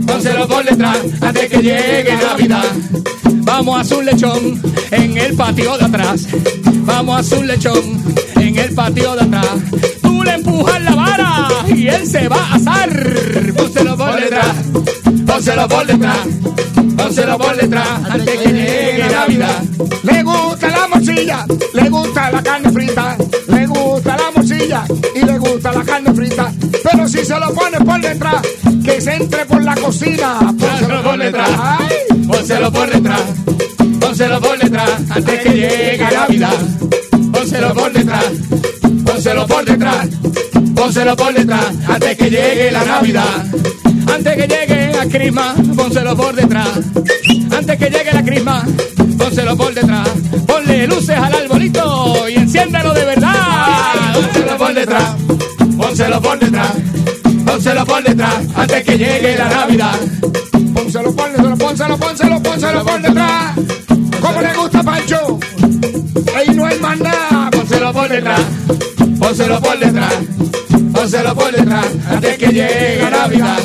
Pónselo 0.07 0.47
por 0.47 0.63
detrás. 0.63 0.97
Antes 1.21 1.49
que 1.49 1.57
llegue 1.61 2.15
Navidad. 2.15 2.65
Vamos 3.43 3.91
a 3.91 3.95
un 3.97 4.05
lechón 4.05 4.61
en 4.91 5.17
el 5.17 5.35
patio 5.35 5.77
de 5.77 5.85
atrás. 5.85 6.27
Vamos 6.85 7.31
a 7.31 7.35
un 7.35 7.47
lechón 7.47 8.03
en 8.35 8.57
el 8.57 8.73
patio 8.73 9.15
de 9.15 9.21
atrás. 9.21 9.47
Tú 10.01 10.23
le 10.23 10.33
empujas 10.33 10.81
la 10.81 10.95
vara 10.95 11.47
y 11.67 11.87
él 11.87 12.07
se 12.07 12.27
va 12.27 12.37
a 12.37 12.55
asar. 12.55 12.89
Pónselo 13.55 13.97
por 13.97 14.19
detrás. 14.19 14.55
Pónselo 15.25 15.67
por 15.67 15.85
detrás. 15.85 16.27
Pónselo 16.97 17.37
por 17.37 17.55
detrás. 17.55 17.89
Antes 18.09 18.37
que 18.39 18.51
llegue 18.51 19.07
Navidad. 19.11 19.63
Le 20.03 20.23
gusta 20.23 20.67
la 20.69 20.87
morcilla, 20.87 21.45
le 21.73 21.89
gusta 21.89 22.31
la 22.31 22.43
carne 22.43 22.71
frita, 22.71 23.17
le 23.47 23.67
gusta 23.67 24.17
la 24.17 24.31
morcilla 24.35 24.83
y 25.15 25.25
le 25.25 25.37
gusta 25.37 25.71
la 25.71 25.83
carne 25.83 26.13
frita. 26.13 26.51
Si 27.23 27.29
se 27.29 27.39
lo 27.39 27.53
pone 27.53 27.79
por 27.79 28.01
detrás, 28.01 28.41
que 28.83 28.99
se 28.99 29.15
entre 29.15 29.45
por 29.45 29.63
la 29.63 29.73
cocina. 29.75 30.39
Pónselo 30.59 31.03
por 31.03 31.17
detrás. 31.17 31.49
Pónselo 32.27 32.71
por 32.73 32.91
detrás. 32.91 33.21
Pónselo 34.01 34.41
por 34.41 34.59
detrás. 34.59 34.89
Antes 35.09 35.39
que 35.39 35.49
llegue 35.49 35.99
Navidad. 35.99 36.57
Pónselo 37.31 37.73
por 37.73 37.93
detrás. 37.93 38.25
Pónselo 39.05 39.47
por 39.47 39.63
detrás. 39.63 40.09
Pónselo 40.75 41.15
por 41.15 41.33
detrás. 41.33 41.65
Antes 41.87 42.17
que 42.17 42.29
llegue 42.29 42.71
la 42.71 42.83
Navidad. 42.83 43.45
Antes 44.13 44.35
que 44.35 44.47
llegue 44.47 44.91
la 44.91 45.05
crisma. 45.05 45.55
Pónselo 45.77 46.17
por 46.17 46.35
detrás. 46.35 46.79
Antes 47.57 47.77
que 47.79 47.89
llegue 47.89 48.11
la 48.11 48.23
crisma. 48.23 48.65
Pónselo 49.17 49.55
por 49.55 49.73
detrás. 49.73 50.09
Ponle 50.45 50.87
luces 50.87 51.17
al 51.17 51.33
arbolito 51.33 52.27
y 52.27 52.33
enciéndalo 52.33 52.93
de 52.93 53.05
verdad. 53.05 54.13
Pónselo 54.13 54.57
por 54.57 54.73
detrás. 54.73 55.15
Pónselo 55.93 56.19
por 56.23 56.39
detrás. 56.39 56.71
Pónselo 57.45 57.85
por 57.85 58.03
detrás. 58.03 58.39
Antes 58.55 58.83
que 58.83 58.97
llegue 58.97 59.37
la 59.37 59.47
Navidad. 59.47 59.99
pónselo 60.73 61.15
por 61.15 61.31
detrás, 61.31 61.59
pónselo, 61.59 61.97
pónselo, 61.99 62.41
pónselo 62.41 62.83
por 62.83 62.99
detrás. 62.99 63.55
¿Cómo 64.19 64.41
le 64.41 64.53
gusta 64.55 64.81
Pancho? 64.81 65.39
Ahí 66.35 66.47
no 66.55 66.65
hay 66.65 66.79
más 66.79 66.97
nada. 66.97 67.51
Pónselo 67.51 67.93
por 67.93 68.09
detrás, 68.09 68.41
pónselo 69.19 69.61
por 69.61 69.77
detrás, 69.77 70.13
pónselo 70.95 71.35
por 71.35 71.51
detrás, 71.51 71.85
antes 72.09 72.37
que 72.39 72.47
llegue 72.47 73.07
Navidad. 73.11 73.59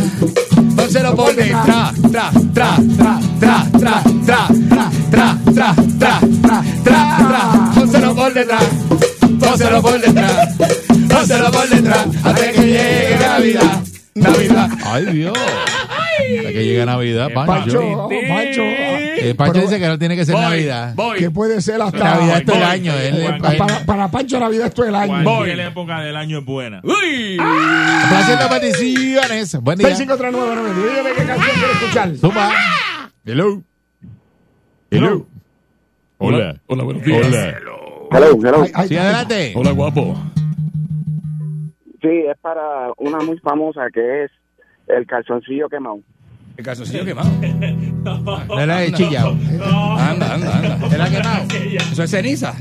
Pónselo 0.76 1.16
por 1.16 1.34
detrás, 1.34 1.94
tra, 2.12 2.30
tra, 2.52 2.76
tra, 3.00 3.20
tra, 3.40 3.64
tra, 3.80 4.02
tra, 4.26 4.48
tra, 4.66 4.88
tra, 5.10 5.38
tra, 5.54 5.74
tra, 5.98 6.20
tra, 6.42 6.62
tra, 6.84 7.16
tra. 7.16 7.70
Pónselo 7.74 8.14
por 8.14 8.34
detrás, 8.34 8.64
pónselo 9.40 9.80
por 9.80 9.98
detrás, 9.98 10.57
Ay, 14.92 15.04
Dios. 15.06 15.36
Hasta 15.38 16.48
que 16.52 16.64
llegue 16.64 16.84
Navidad, 16.84 17.28
Pancho. 17.34 17.52
Pancho, 17.80 18.08
Pancho. 18.28 18.62
Eh, 18.62 19.34
Pancho 19.36 19.52
Pero- 19.54 19.66
dice 19.66 19.78
que 19.80 19.86
no 19.88 19.98
tiene 19.98 20.16
que 20.16 20.24
ser 20.24 20.34
Voy, 20.34 20.44
Navidad. 20.44 20.92
voy. 20.94 21.18
Que 21.18 21.30
puede 21.30 21.60
ser 21.60 21.80
hasta. 21.80 21.98
Navidad 21.98 22.38
es 22.38 22.44
todo 22.44 22.56
el 22.56 22.62
voy, 22.62 22.70
año. 22.70 22.92
él 22.94 23.38
Para, 23.40 23.80
para 23.86 24.08
Pancho 24.10 24.38
Navidad 24.40 24.66
es 24.74 24.78
el 24.86 24.94
año. 24.94 25.24
Cualquier 25.24 25.60
época 25.60 26.00
del 26.00 26.16
año 26.16 26.38
es 26.38 26.44
buena. 26.44 26.80
Uy. 26.84 27.36
Complaciendo 27.36 28.48
peticiones. 28.50 29.60
Buen 29.62 29.78
día. 29.78 29.88
6539 29.88 30.90
Dígame 30.90 31.10
qué 31.10 31.24
canción 31.24 31.56
quiere 31.56 31.72
escuchar. 31.72 32.16
Zumba. 32.16 32.50
Hello. 33.24 33.62
Hello. 34.90 35.26
Hola. 36.18 36.60
Hola, 36.66 36.82
buenos 36.84 37.02
días. 37.04 37.26
Hola. 37.26 37.58
Hello, 38.10 38.38
hello. 38.42 38.62
Ay, 38.64 38.70
ay, 38.74 38.88
Sí, 38.88 38.96
adelante. 38.96 39.52
Hola, 39.54 39.70
guapo. 39.72 40.16
Sí, 42.00 42.08
es 42.30 42.38
para 42.40 42.90
una 42.96 43.18
muy 43.18 43.38
famosa 43.38 43.82
que 43.92 44.24
es 44.24 44.30
el 44.88 45.06
calzoncillo 45.06 45.68
quemado. 45.68 46.00
El 46.56 46.64
calzoncillo 46.64 47.04
quemado. 47.04 47.30
No 48.48 48.58
era 48.60 48.78
de 48.78 48.92
chillao. 48.92 49.30
Anda, 49.98 50.34
anda, 50.34 50.56
anda. 50.58 50.78
¿Era 50.94 51.10
quemado? 51.10 51.44
Eso 51.92 52.02
es 52.04 52.10
ceniza. 52.10 52.54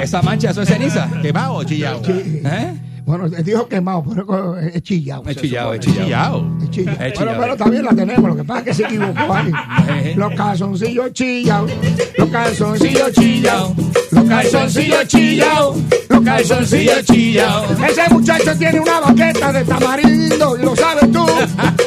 Esa 0.00 0.20
mancha, 0.22 0.50
eso 0.50 0.62
es 0.62 0.68
ceniza. 0.68 1.08
¿Quemado 1.22 1.54
o 1.54 1.64
chillao? 1.64 2.02
¿Eh? 2.06 2.74
Bueno, 3.04 3.26
él 3.26 3.44
dijo 3.44 3.68
quemado, 3.68 4.02
pero 4.08 4.58
es 4.58 4.82
chillado. 4.82 5.22
Es 5.28 5.36
chillado, 5.36 5.74
es 5.74 5.80
Es 5.80 5.86
chillado. 5.92 6.08
chillao. 6.40 6.58
Es 6.64 6.70
chillado. 6.70 6.92
Es 6.92 6.98
Bueno, 6.98 7.12
chillado. 7.14 7.40
pero 7.42 7.56
también 7.56 7.84
la 7.84 7.94
tenemos. 7.94 8.30
Lo 8.30 8.36
que 8.36 8.44
pasa 8.44 8.60
es 8.60 8.64
que 8.66 8.74
se 8.74 8.82
equivocó 8.84 9.34
ahí. 9.34 9.52
Eh. 9.90 10.14
Los 10.16 10.34
calzoncillos 10.34 11.12
chillados. 11.12 11.70
Los 12.18 12.28
calzoncillos 12.30 13.12
chillados. 13.12 13.72
Los 14.10 14.24
calzoncillos 14.24 15.06
chillados. 15.06 15.76
Los 16.24 16.36
calzoncillos 16.36 17.04
chillados. 17.04 17.78
Ese 17.86 18.08
muchacho 18.08 18.56
tiene 18.56 18.80
una 18.80 19.00
baqueta 19.00 19.52
de 19.52 19.62
tamarindo 19.62 20.56
y 20.56 20.62
lo 20.62 20.74
sabes 20.74 21.12
tú. 21.12 21.26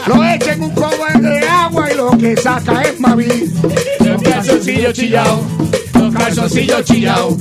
Lo 0.05 0.23
echa 0.23 0.53
en 0.53 0.61
un 0.61 0.69
cobre 0.75 1.19
de 1.19 1.47
agua 1.47 1.91
y 1.91 1.95
lo 1.95 2.11
que 2.11 2.37
saca 2.37 2.83
es 2.83 2.99
maví. 2.99 3.51
Los 3.99 4.21
calzoncillos 4.21 4.93
chillados. 4.93 5.39
Los 5.95 6.13
calzoncillos 6.13 6.83
chillados. 6.83 7.33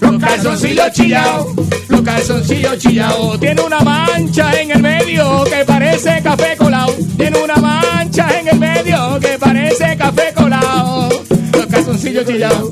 Los 0.00 0.20
calzoncillos 0.20 0.92
chillados. 0.92 1.46
Los 1.88 2.00
calzoncillos 2.02 2.78
chillados. 2.78 3.40
Tiene 3.40 3.60
una 3.60 3.80
mancha 3.80 4.60
en 4.60 4.70
el 4.70 4.82
medio 4.82 5.44
que 5.44 5.64
parece 5.64 6.22
café 6.22 6.56
colado. 6.56 6.94
Tiene 7.16 7.42
una 7.42 7.56
mancha 7.56 8.28
en 8.38 8.48
el 8.48 8.60
medio 8.60 9.18
que 9.18 9.38
parece 9.40 9.96
café 9.96 10.32
colado. 10.32 11.08
Los 11.52 11.66
calzoncillos 11.66 12.24
chillados. 12.24 12.70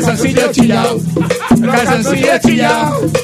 Los 0.00 0.06
calzoncillos 0.08 0.50
chillados. 0.52 1.02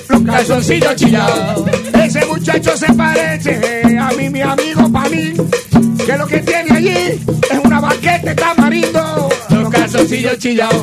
Los 0.08 0.22
calzoncillos 0.26 0.96
chillados. 0.96 1.64
Ese 2.04 2.26
muchacho 2.26 2.76
se 2.76 2.92
parece 2.92 3.98
a 3.98 4.10
mí, 4.10 4.28
mi 4.28 4.42
amigo 4.42 4.92
Panín. 4.92 5.34
Que 6.04 6.18
lo 6.18 6.26
que 6.26 6.40
tiene 6.40 6.76
allí 6.76 6.88
es 6.88 7.64
una 7.64 7.80
baqueta 7.80 8.18
de 8.18 8.34
tamarindo. 8.34 9.28
Los 9.48 9.70
calzoncillos 9.70 10.38
chillados. 10.38 10.82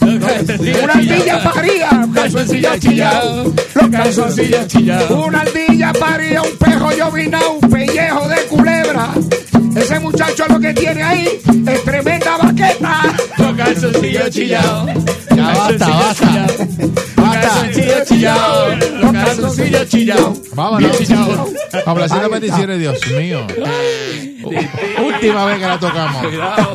Una 0.00 0.92
ardilla 0.92 1.42
paría, 1.44 1.90
un 1.92 2.12
calzoncillo 2.12 2.78
chillado. 2.78 3.54
Los 3.74 3.88
calzoncillos 3.90 4.66
chillados. 4.66 5.10
Una 5.10 5.40
ardilla 5.42 5.92
paría, 5.92 6.42
un 6.42 6.56
pejo 6.56 6.90
llovinado, 6.90 7.52
un 7.52 7.70
pellejo 7.70 8.28
de 8.28 8.36
culebra. 8.46 9.10
Ese 9.76 10.00
muchacho 10.00 10.46
lo 10.48 10.58
que 10.58 10.74
tiene 10.74 11.02
ahí 11.02 11.28
es. 11.28 11.84
Los 11.86 12.17
calzoncillos 13.80 14.30
chillados. 14.30 14.90
Ya 15.34 15.46
basta, 15.46 15.88
basta. 15.88 16.46
Los 17.16 17.36
calzoncillos 17.36 18.08
chillados. 18.08 18.90
Los 18.90 19.12
calzoncillos 19.12 19.88
chillados. 19.88 20.54
Vámonos. 20.54 20.98
Chillados. 20.98 21.50
Complaciendo 21.84 22.30
peticiones, 22.30 22.78
Dios 22.78 23.12
mío. 23.12 23.46
Última 25.04 25.44
vez 25.46 25.58
que 25.58 25.66
la 25.66 25.78
tocamos. 25.78 26.22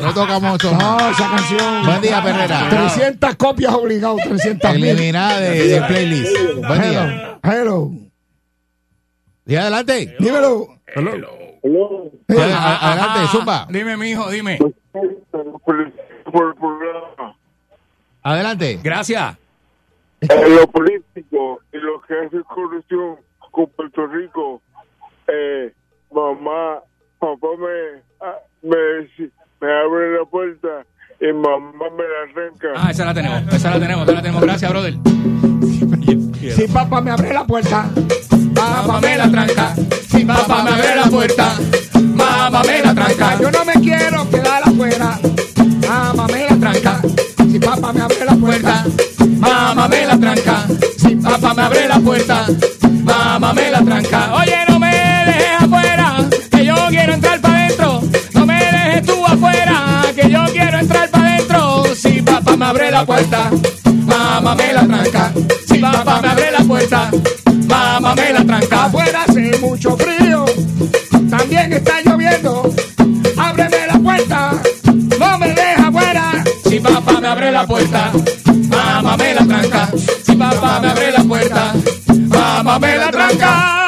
No 0.02 0.14
tocamos 0.14 0.52
esto. 0.54 0.76
No, 0.76 1.10
esa 1.10 1.30
canción. 1.30 1.86
Buen 1.86 2.00
día, 2.00 2.22
Perrera. 2.22 2.68
300 2.70 3.36
copias 3.36 3.72
obligado, 3.74 4.16
300 4.16 4.74
mil. 4.74 4.84
Eliminada 4.86 5.40
de, 5.40 5.68
de 5.68 5.82
playlist. 5.82 6.36
Buen 6.66 6.82
día. 6.82 7.38
Hello, 7.42 7.60
hello. 7.60 7.90
Y 9.46 9.56
adelante. 9.56 10.16
Dímelo. 10.18 10.68
Ad- 11.64 12.52
a- 12.52 12.92
Adelante, 12.92 13.26
Zumba. 13.32 13.66
Dime, 13.70 13.96
mijo, 13.96 14.30
dime. 14.30 14.58
Adelante. 18.22 18.78
Gracias. 18.82 19.36
en 20.20 20.56
lo 20.56 20.66
político 20.68 21.60
y 21.72 21.76
lo 21.78 22.00
que 22.02 22.14
hace 22.18 22.42
corrupción 22.44 23.16
con 23.50 23.66
Puerto 23.76 24.06
Rico, 24.06 24.62
eh, 25.28 25.72
mamá, 26.10 26.80
papá 27.18 27.46
me, 27.58 28.00
ah, 28.20 28.36
me, 28.62 28.76
me 29.60 29.72
abre 29.82 30.18
la 30.18 30.24
puerta 30.24 30.84
y 31.20 31.30
mamá 31.32 31.84
me 31.96 32.04
la 32.04 32.22
arranca. 32.42 32.68
Ah, 32.74 32.90
esa 32.90 33.04
la 33.04 33.12
tenemos, 33.14 33.52
esa 33.52 33.70
la 33.70 33.78
tenemos, 33.80 34.04
esa 34.04 34.12
la 34.14 34.22
tenemos. 34.22 34.42
Gracias, 34.42 34.70
brother. 34.70 34.94
Si 36.54 36.68
papá 36.68 37.00
me 37.02 37.10
abre 37.10 37.32
la 37.32 37.44
puerta, 37.44 37.90
Mamá 38.54 39.00
me 39.00 39.16
la 39.16 39.30
tranca. 39.30 39.74
Si 40.10 40.24
papá 40.24 40.62
me 40.62 40.70
abre 40.70 40.96
la 40.96 41.04
puerta, 41.04 41.56
mamá 42.14 42.62
me 42.62 42.82
la 42.82 42.94
tranca. 42.94 43.38
yo 43.40 43.50
no 43.50 43.64
me 43.64 43.74
quiero 43.74 44.28
quedar 44.30 44.62
afuera. 44.64 45.18
Mamá 45.88 46.26
me 46.26 46.46
la 46.48 46.56
tranca. 46.56 47.00
Si 47.50 47.58
papá 47.58 47.92
me 47.92 48.00
abre 48.00 48.24
la 48.24 48.34
puerta, 48.34 48.84
Mamá 49.38 49.88
me 49.88 50.06
la 50.06 50.18
tranca. 50.18 50.66
Si 50.98 51.16
papá 51.16 51.54
me 51.54 51.62
abre 51.62 51.88
la 51.88 52.00
puerta, 52.00 52.46
me 80.84 80.90
abre 80.90 81.12
la 81.12 81.24
puerta, 81.24 81.72
mamá 82.28 82.78
me 82.78 82.96
la 82.98 83.10
tranca. 83.10 83.80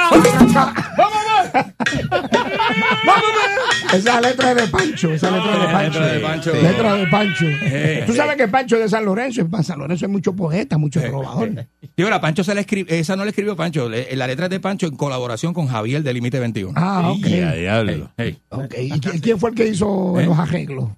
Esa 3.94 4.20
letra 4.20 4.50
es 4.50 4.56
de 4.56 4.68
Pancho, 4.68 5.12
esa 5.12 5.30
letra 5.30 5.54
es 5.54 5.60
de 5.60 5.66
Pancho. 5.68 6.00
Letra 6.00 6.12
de 6.12 6.20
Pancho. 6.20 6.52
Letra 6.54 6.94
de 6.94 7.06
Pancho. 7.06 7.44
Eh, 7.48 8.04
Tú 8.06 8.12
sabes 8.14 8.36
que 8.36 8.48
Pancho 8.48 8.76
es 8.76 8.82
de 8.82 8.88
San 8.88 9.04
Lorenzo, 9.04 9.40
en 9.42 9.64
San 9.64 9.78
Lorenzo 9.78 10.06
hay 10.06 10.12
muchos 10.12 10.34
poetas, 10.34 10.78
muchos 10.78 11.02
trovadores. 11.02 11.66
Y 11.96 12.02
ahora, 12.02 12.20
Pancho 12.20 12.44
se 12.44 12.54
la 12.54 12.60
escribió, 12.60 12.94
esa 12.94 13.16
no 13.16 13.24
la 13.24 13.30
escribió 13.30 13.56
Pancho, 13.56 13.88
la 13.88 14.26
letra 14.26 14.46
es 14.46 14.50
de 14.50 14.60
Pancho 14.60 14.86
en 14.86 14.96
colaboración 14.96 15.54
con 15.54 15.66
Javier 15.68 16.02
de 16.02 16.12
Límite 16.12 16.40
21. 16.40 16.72
Ah, 16.76 17.10
ok. 17.10 17.26
Y 17.26 17.40
a 17.40 17.52
diablo. 17.52 18.10
Hey, 18.16 18.38
Ok, 18.50 18.74
¿Y 18.78 19.00
quién, 19.00 19.18
quién 19.20 19.38
fue 19.38 19.50
el 19.50 19.56
que 19.56 19.66
hizo 19.68 20.18
¿Eh? 20.20 20.26
los 20.26 20.38
arreglos? 20.38 20.90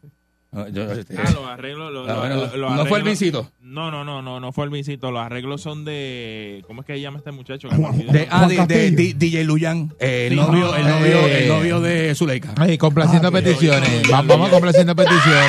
No, 0.58 0.68
yo- 0.68 0.92
este, 0.92 1.14
Ah, 1.18 1.30
los 1.32 1.46
arreglos. 1.46 1.92
Los, 1.92 2.08
Ah, 2.08 2.12
los- 2.12 2.18
bueno, 2.20 2.34
los- 2.36 2.54
los 2.56 2.72
no 2.76 2.86
fue 2.86 2.98
el 2.98 3.04
Vincito. 3.04 3.50
No, 3.60 3.90
no, 3.90 4.04
no, 4.04 4.22
no, 4.22 4.40
no 4.40 4.52
fue 4.52 4.64
el 4.64 4.70
Vincito. 4.70 5.10
Los 5.10 5.22
arreglos 5.22 5.60
son 5.60 5.84
de. 5.84 6.62
¿Cómo 6.66 6.80
es 6.82 6.86
que 6.86 6.94
se 6.94 7.00
llama 7.00 7.18
este 7.18 7.32
muchacho? 7.32 7.68
Juan- 7.70 7.98
de, 8.06 8.26
ah, 8.30 8.46
de, 8.46 8.90
de- 8.90 9.14
DJ 9.14 9.44
Luyan, 9.44 9.92
eh, 10.00 10.26
el, 10.26 10.34
Sí, 10.34 10.36
novio, 10.36 10.66
no, 10.66 10.76
el, 10.76 10.82
no, 10.84 11.00
novio, 11.00 11.18
eh. 11.26 11.42
el 11.44 11.48
novio 11.48 11.80
de 11.80 12.14
Zuleika. 12.14 12.54
Ay, 12.56 12.76
complaciendo 12.78 13.28
Ah, 13.28 13.32
peticiones. 13.32 14.02
Va- 14.12 14.22
Vamos 14.22 14.48
complaciendo 14.50 14.94
peticiones. 14.96 15.48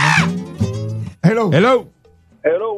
Hello. 1.22 1.50
Hello. 1.52 1.90
Hello, 2.42 2.69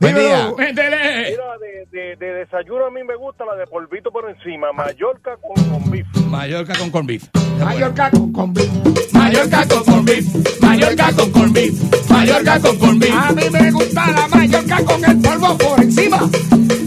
buen 0.00 0.14
día. 0.14 0.52
Mira, 0.56 1.58
de, 1.58 1.86
de, 1.90 2.16
de 2.16 2.34
desayuno 2.34 2.86
a 2.86 2.90
mí 2.90 3.02
me 3.04 3.16
gusta 3.16 3.44
la 3.44 3.56
de 3.56 3.66
polvito 3.66 4.10
por 4.10 4.28
encima, 4.30 4.72
Mallorca 4.72 5.36
con, 5.36 5.64
con 5.70 5.90
beef. 5.90 6.06
Mallorca 6.28 6.74
con 6.90 7.06
beef. 7.06 7.24
Mallorca 7.58 8.10
con, 8.10 8.32
con 8.32 8.54
beef. 8.54 9.12
Mallorca 9.12 9.66
con 9.84 10.04
beef. 10.04 10.60
Mallorca 10.62 11.12
con 11.32 11.52
beef. 11.52 12.10
Mallorca 12.10 12.60
con 12.60 12.98
beef. 12.98 13.14
A 13.14 13.32
mí 13.32 13.42
me 13.50 13.70
gusta 13.70 14.10
la 14.12 14.28
Mallorca 14.28 14.84
con 14.84 15.04
el 15.04 15.20
polvo 15.20 15.58
por 15.58 15.80
encima. 15.80 16.18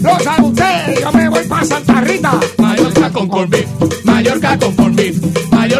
Lo 0.02 0.18
sabe 0.20 0.42
usted, 0.42 1.00
yo 1.00 1.12
me 1.12 1.28
voy 1.28 1.44
para 1.44 1.64
Santa 1.64 2.00
Rita. 2.00 2.32
Mallorca 2.58 3.10
con 3.10 3.28
corn 3.28 3.50
beef, 3.50 4.04
Mallorca 4.04 4.58
con 4.58 4.76
corn 4.76 4.96
beef, 4.96 5.16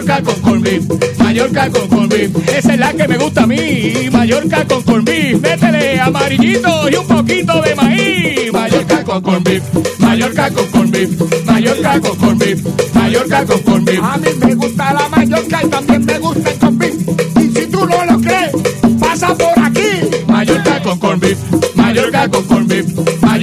Mallorca 0.04 0.22
con 0.22 0.40
corn 0.42 0.88
Mallorca 1.18 1.70
con 1.70 1.88
corn. 1.88 2.12
Esa 2.12 2.74
es 2.74 2.78
la 2.78 2.92
que 2.92 3.08
me 3.08 3.16
gusta 3.16 3.44
a 3.44 3.46
mí, 3.46 4.10
Mallorca 4.12 4.66
con 4.66 4.82
corn. 4.82 5.04
Métele 5.04 5.98
amarillito 5.98 6.90
y 6.90 6.94
un 6.96 7.06
poquito 7.06 7.62
de 7.62 7.74
maíz. 7.74 8.52
Mallorca 8.52 9.02
con 9.02 9.22
corn 9.22 9.44
Mallorca 9.98 10.50
con 10.50 10.66
corn 10.66 10.92
Mallorca 11.46 12.00
con 12.00 12.16
corn 12.18 12.38
Mallorca 12.92 13.46
con 13.46 13.58
corn. 13.60 13.88
A 14.02 14.16
mí 14.18 14.28
me 14.40 14.54
gusta 14.54 14.92
la 14.92 15.08
Mallorca 15.08 15.60
y 15.64 15.68
también 15.68 16.04
me 16.04 16.18
gusta 16.18 16.68
el 16.68 16.76
beef. 16.76 16.94
Y 17.40 17.58
si 17.58 17.66
tú 17.66 17.86
no 17.86 18.04
lo 18.04 18.20
crees, 18.20 18.52
pasa 19.00 19.34
por 19.34 19.58
aquí. 19.58 20.10
Mallorca 20.26 20.82
con 20.82 20.98
corn 20.98 21.20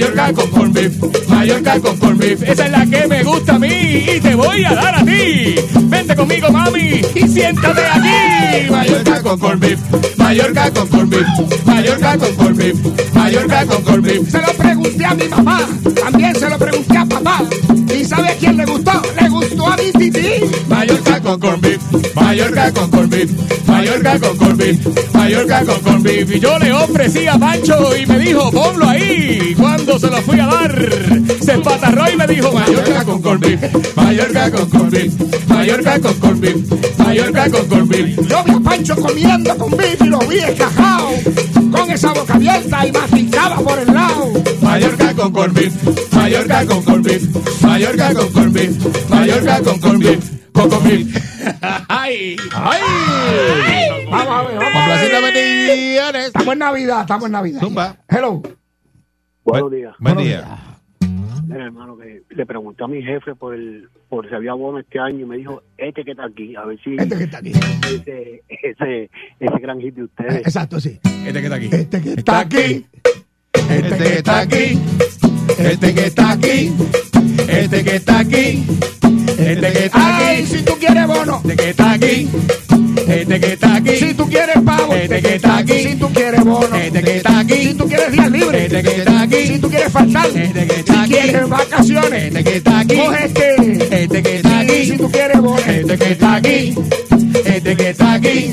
Mallorca 0.02 0.32
con 0.32 0.50
corn 0.50 0.72
beef, 0.72 1.28
Mallorca 1.28 1.80
con 1.80 1.96
corn 1.98 2.18
beef. 2.18 2.42
Esa 2.42 2.64
es 2.64 2.70
la 2.72 2.84
que 2.86 3.06
me 3.06 3.22
gusta 3.22 3.54
a 3.54 3.58
mí 3.60 3.68
y 3.68 4.20
te 4.20 4.34
voy 4.34 4.64
a 4.64 4.74
dar 4.74 4.96
a 4.96 5.04
ti. 5.04 5.54
Vente 5.82 6.16
conmigo, 6.16 6.50
mami, 6.50 7.02
y 7.14 7.28
siéntate 7.28 7.82
aquí. 7.86 8.68
Mallorca 8.68 9.22
con 9.22 9.38
corn 9.38 9.60
beef, 9.60 9.78
Mallorca 10.16 10.70
con 10.72 10.88
corn 10.88 11.08
beef, 11.08 11.26
Mallorca 11.64 12.18
con 12.18 12.34
corn 12.34 12.56
beef, 12.56 13.14
Mallorca 13.14 13.64
con 13.64 13.82
corn 13.84 14.02
beef. 14.02 14.28
Se 14.28 14.38
lo 14.40 14.52
pregunté 14.54 15.04
a 15.04 15.14
mi 15.14 15.28
mamá, 15.28 15.68
también 15.94 16.34
se 16.34 16.50
lo 16.50 16.58
pregunté 16.58 16.98
a 16.98 17.06
papá. 17.06 17.44
¿Y 17.96 18.04
sabe 18.04 18.28
a 18.30 18.34
quién 18.34 18.56
le 18.56 18.64
gustó? 18.64 19.02
Le 19.20 19.28
gustó 19.28 19.68
a 19.68 19.76
mi 19.76 19.92
tití. 19.92 20.44
Mallorca 20.66 21.11
con 21.32 21.40
corn 21.40 21.60
beef, 21.62 22.14
Mallorca 22.14 22.72
con 22.72 22.90
corn 22.90 23.08
beef, 23.08 23.30
Mallorca 23.66 24.18
con 24.18 24.36
corn 24.36 24.56
beef, 24.58 25.14
Mallorca 25.14 25.64
con 25.64 25.80
corn. 25.80 26.06
Y 26.06 26.40
yo 26.40 26.58
le 26.58 26.72
ofrecí 26.72 27.26
a 27.26 27.38
Pancho 27.38 27.96
y 27.96 28.04
me 28.06 28.18
dijo, 28.18 28.50
ponlo 28.50 28.86
ahí. 28.86 29.54
Cuando 29.56 29.98
se 29.98 30.08
lo 30.08 30.18
fui 30.18 30.38
a 30.38 30.46
dar, 30.46 30.88
se 31.40 31.52
empatarró 31.52 32.10
y 32.10 32.16
me 32.16 32.26
dijo, 32.26 32.52
Mallorca 32.52 33.04
con 33.04 33.22
corn 33.22 33.40
beef, 33.40 33.60
Mallorca 33.96 34.50
con 34.50 34.68
corn 34.68 34.90
beef, 34.90 35.12
Mallorca 35.48 36.00
con 36.00 36.14
corn 36.14 36.40
beef, 36.40 36.98
Mallorca 36.98 37.50
con 37.50 37.66
corn. 37.66 37.82
Yo 38.28 38.44
vi 38.44 38.52
a 38.52 38.60
Pancho 38.60 38.96
comiendo 38.96 39.56
con 39.56 39.70
beef 39.76 40.02
y 40.02 40.08
lo 40.08 40.18
vi 40.20 40.38
escajado. 40.38 41.10
Con 41.70 41.90
esa 41.90 42.12
boca 42.12 42.34
abierta 42.34 42.86
y 42.86 42.92
masticaba 42.92 43.56
por 43.56 43.78
el 43.78 43.94
lado. 43.94 44.32
Mallorca 44.60 45.14
con 45.14 45.32
corn 45.32 45.54
beef, 45.54 45.72
Mallorca 46.12 46.66
con 46.66 46.82
corn 46.82 47.02
beef, 47.02 47.22
Mallorca 47.62 48.12
con 48.12 48.28
corn 48.32 48.52
beef, 48.52 49.08
Mallorca 49.08 49.60
con 49.62 49.80
corn 49.80 50.31
beef. 50.68 51.16
Ay, 51.88 52.36
ay. 52.54 52.80
Vamos 54.10 54.28
a 54.28 54.42
ver, 54.42 54.58
vamos 54.58 54.76
a 54.76 54.88
ver. 54.88 55.12
Estamos 56.26 56.52
en 56.52 56.58
Navidad, 56.58 57.00
estamos 57.02 57.26
en 57.26 57.32
Navidad. 57.32 57.60
Zumba. 57.60 57.96
Hello. 58.08 58.42
Buenos 59.44 59.70
días. 59.70 59.94
Buen 59.98 60.16
día. 60.18 60.58
Mira, 61.46 61.64
hermano, 61.66 61.96
que 61.98 62.22
le 62.30 62.46
pregunté 62.46 62.84
a 62.84 62.86
mi 62.86 63.02
jefe 63.02 63.34
por 63.34 63.54
el, 63.54 63.88
por 64.08 64.28
si 64.28 64.34
había 64.34 64.54
bono 64.54 64.78
este 64.78 64.98
año 64.98 65.20
y 65.20 65.24
me 65.24 65.36
dijo, 65.36 65.62
este 65.76 66.04
que 66.04 66.12
está 66.12 66.24
aquí, 66.26 66.54
a 66.56 66.64
ver 66.64 66.78
si 66.82 66.94
Este 66.96 67.18
que 67.18 67.24
está 67.24 67.38
aquí. 67.38 67.50
ese, 67.50 68.42
ese, 68.48 69.10
ese 69.40 69.58
gran 69.60 69.80
hit 69.80 69.94
de 69.94 70.04
ustedes. 70.04 70.36
Exacto, 70.36 70.80
sí. 70.80 71.00
Este 71.26 71.40
que 71.40 71.46
está 71.46 71.56
aquí. 71.56 71.68
Este 71.72 72.00
que 72.00 72.10
está 72.14 72.40
aquí. 72.40 72.86
Este 73.68 73.98
que 73.98 74.14
está 74.14 74.40
aquí. 74.40 74.78
Este 75.58 75.94
que 75.94 76.06
está 76.06 76.32
aquí. 76.32 76.72
Este 77.48 77.84
que 77.84 77.96
está 77.96 78.18
aquí. 78.20 78.64
Este 79.42 79.72
que 79.72 79.84
está 79.86 80.16
aquí. 80.16 80.46
si 80.46 80.62
tú 80.62 80.78
quieres 80.78 81.06
bono. 81.06 81.42
Este 81.44 81.56
que 81.56 81.70
está 81.70 81.92
aquí. 81.92 82.28
Este 83.08 83.40
que 83.40 83.52
está 83.52 83.74
aquí. 83.76 83.96
Si 83.96 84.14
tú 84.14 84.28
quieres 84.28 84.56
pavo. 84.64 84.94
Este 84.94 85.22
que 85.22 85.34
está 85.34 85.58
aquí. 85.58 85.82
Si 85.82 85.94
tú 85.96 86.08
quieres 86.12 86.44
bono. 86.44 86.76
Este 86.76 87.02
que 87.02 87.16
está 87.16 87.38
aquí. 87.40 87.54
Si 87.54 87.74
tú 87.74 87.88
quieres 87.88 88.12
días 88.12 88.30
libres. 88.30 88.62
Este 88.64 88.82
que 88.82 88.96
está 88.96 89.20
aquí. 89.22 89.46
Si 89.46 89.58
tú 89.58 89.68
quieres 89.70 89.92
faltar. 89.92 90.26
Este 90.26 90.66
que 90.66 90.80
está 90.80 90.92
Si 90.94 91.00
aquí. 91.00 91.12
quieres 91.12 91.48
vacaciones. 91.48 92.22
Este 92.24 92.44
que 92.44 92.56
está 92.56 92.78
aquí. 92.80 92.96
Coge 92.96 93.24
este. 93.26 94.02
Este 94.02 94.22
que 94.22 94.36
está 94.36 94.58
aquí. 94.60 94.84
Si 94.86 94.96
tú 94.96 95.10
quieres 95.10 95.40
bono. 95.40 95.58
Este 95.66 95.98
que 95.98 96.12
está 96.12 96.34
aquí. 96.34 96.74
Este 97.44 97.76
que 97.76 97.90
está 97.90 98.12
aquí. 98.14 98.52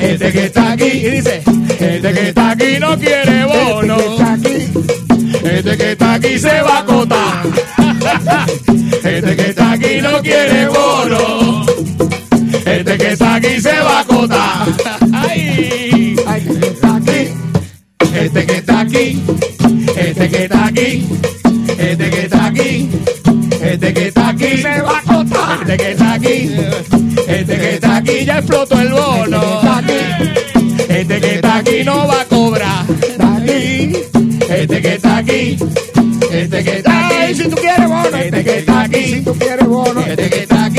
Este 0.00 0.32
que 0.32 0.44
está 0.46 0.72
aquí. 0.72 0.84
Y 0.84 1.10
dice, 1.10 1.42
este 1.78 2.12
que 2.12 2.28
está 2.28 2.50
aquí 2.50 2.78
no 2.80 2.98
quiere 2.98 3.44
bono. 3.44 3.96
Este 3.96 4.06
que 4.06 4.14
está 4.14 4.32
aquí. 4.32 4.68
Este 5.44 5.76
que 5.76 5.92
está 5.92 6.14
aquí 6.14 6.38
se 6.38 6.62
va 6.62 6.84
no 10.18 10.22
quiere 10.22 10.68
bono. 10.68 11.64
Este 12.66 12.98
que 12.98 13.12
está 13.12 13.34
aquí 13.36 13.60
se 13.60 13.80
va 13.80 14.00
a 14.00 14.04
cotar. 14.04 14.66
Ay. 15.12 16.16
Ay, 16.26 16.42
que 16.42 16.66
está 16.66 16.96
aquí. 16.96 17.32
Este 18.14 18.46
que 18.46 18.56
está 18.56 18.80
aquí. 18.80 19.22
Este 19.96 20.28
que 20.28 20.44
está 20.44 20.66
aquí. 20.66 21.06
Este 21.78 22.10
que 22.10 22.20
está 22.22 22.46
aquí. 22.46 22.90
Este 23.60 23.94
que 23.94 24.06
está 24.08 24.28
aquí 24.28 24.56
Se 24.58 24.82
va 24.82 24.98
a 24.98 25.02
cotar. 25.02 25.60
Este 25.60 25.76
que 25.76 25.90
está 25.92 26.12
aquí. 26.14 26.50
Este 27.28 27.58
que 27.58 27.74
está 27.74 27.96
aquí 27.96 28.24
ya 28.24 28.38
explotó 28.38 28.80
el 28.80 28.92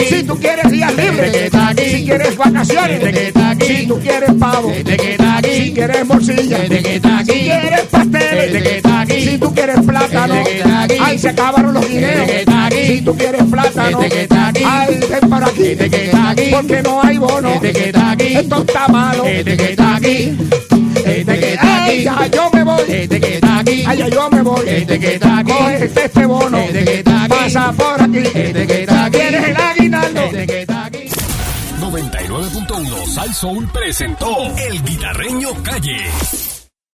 Si 0.10 0.24
tú 0.24 0.40
quieres 0.40 0.72
días 0.72 0.92
Este 0.92 1.12
libres. 1.12 1.52
Si 1.92 2.06
quieres 2.06 2.38
vacaciones, 2.38 3.04
Este. 3.04 3.66
Si 3.66 3.88
tú 3.88 4.00
quieres 4.00 4.32
pavo, 4.40 4.72
Este. 4.72 5.54
Si 5.54 5.74
quieres 5.74 6.06
morcilla, 6.08 6.58
Este. 6.64 7.02
Si 7.26 7.40
quieres 7.42 7.82
pasteles, 7.92 8.66
Este. 8.66 9.22
Si 9.22 9.38
tú 9.38 9.54
quieres 9.54 9.82
plátano, 9.82 10.34
Este 10.36 10.98
ay, 11.00 11.20
se 11.20 11.30
acabaron 11.30 11.74
los 11.74 11.88
guineos. 11.88 12.30
Este. 12.30 12.88
Si 12.88 13.02
tú 13.02 13.16
quieres 13.16 13.44
plátano, 13.44 14.02
Este 14.02 14.28
ay, 14.66 15.00
ven 15.10 15.30
para 15.30 15.48
aquí. 15.48 15.64
Este. 15.64 16.12
Porque 16.52 16.82
no 16.82 17.02
hay 17.04 17.18
bono. 17.18 17.54
Este. 17.62 17.90
Esto 18.40 18.62
está 18.62 18.88
malo. 18.88 19.26
Este. 19.26 20.34
Este 21.06 21.60
yo 22.34 22.50
me 22.54 22.64
voy. 22.64 23.49
Está 23.60 23.72
aquí. 23.72 23.84
Ay, 23.86 23.98
ya 23.98 24.08
yo 24.08 24.30
me 24.30 24.42
voy. 24.42 24.70
Este 24.70 25.00
que 25.00 25.14
está 25.16 25.40
aquí. 25.40 25.52
Coge 25.52 25.86
este, 25.86 26.06
este 26.06 26.26
bono. 26.26 26.58
Este 26.58 26.86
que 26.86 26.94
está 27.00 27.24
aquí. 27.24 27.30
Pasa 27.34 27.74
por 27.74 28.02
aquí. 28.02 28.18
Este 28.18 28.68
que 28.68 28.82
está 28.82 29.06
aquí. 29.06 29.18
Tienes 29.18 29.48
el 29.50 29.58
aguinaldo. 29.58 30.22
Este 30.22 30.48
que 30.48 30.62
está 30.62 30.86
aquí. 30.86 31.10
99.1 31.82 33.06
Sal 33.08 33.34
Soul 33.34 33.68
presentó 33.72 34.56
El 34.58 34.84
Guitarreño 34.84 35.50
Calle. 35.64 36.49